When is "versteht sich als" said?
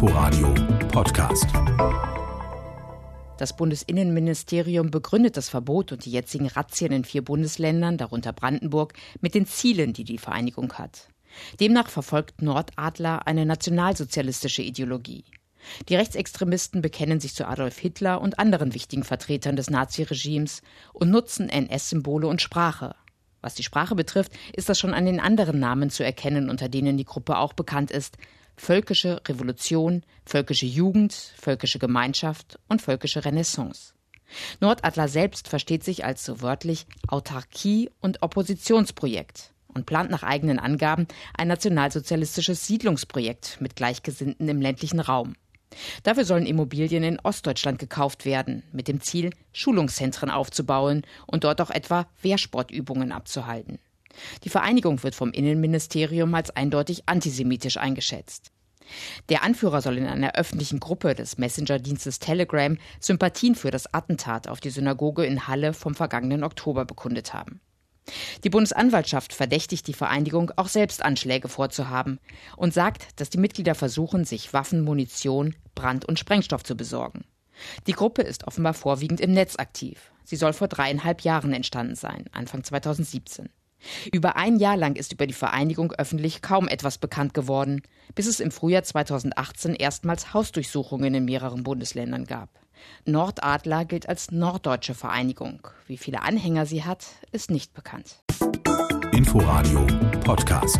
35.48-36.24